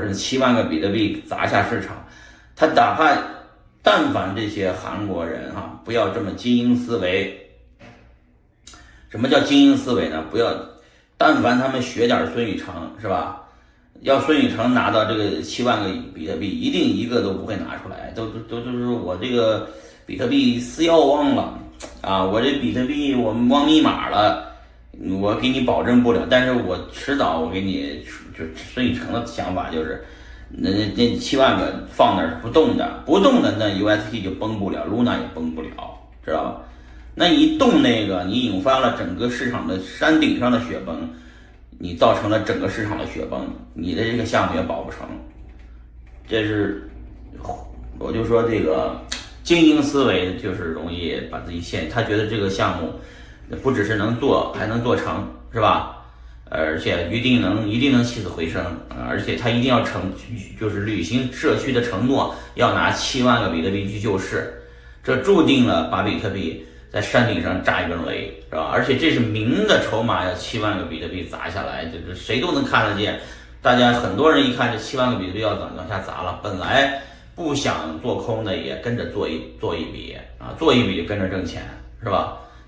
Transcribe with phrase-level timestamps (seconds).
[0.00, 1.96] 是七万个比特币砸下市场，
[2.56, 3.16] 他哪怕
[3.82, 7.36] 但凡这些韩国人哈，不要这么精英思维。
[9.08, 10.24] 什么叫精英思维呢？
[10.30, 10.54] 不要，
[11.16, 13.42] 但凡他们学点孙宇成是吧？
[14.02, 19.68] 要孙宇成拿到这个七万个比特币，一定一个都不会拿出来，都都都就是我这个
[20.06, 21.58] 比特币私钥忘了
[22.00, 24.49] 啊，我这比特币我忘密码了，
[25.08, 28.04] 我给你保证不了，但是我迟早我给你，
[28.36, 30.04] 就孙宇成的想法就是，
[30.50, 35.68] 那那七万个放那儿不动的，不动的那 UST 就崩不了，Luna 也崩不了，
[36.24, 36.62] 知道吧？
[37.14, 41.08] 那一动那个，你引发了整个市场的山顶上的雪崩，
[41.78, 45.08] 你造成了整个市场的雪崩，你的这个项目也保不成。
[46.28, 46.88] 这是，
[47.98, 49.00] 我就说这个
[49.42, 52.92] 精英思维就是容易把自己陷，他觉得这个项目
[53.62, 55.96] 不只是能做，还能做成，是吧？
[56.50, 58.64] 而且一定能一定能起死回生，
[59.08, 60.12] 而且他一定要成，
[60.60, 64.62] 就是履行社区的承诺，要拿七万个比特币去救市，
[65.02, 66.66] 这注定了把比特币。
[66.92, 68.68] 在山顶上炸一根雷，是吧？
[68.72, 73.16] 而且这是明的筹码，要七万个比特币砸下来，这这谁都能看得见。
[73.62, 77.00] 大家很多人一看这七万个比特币要往往下砸了，本来
[77.36, 81.62] 不想做空的也跟着做一做一笔啊，做一笔就跟着挣钱，
[82.02, 82.36] 是吧？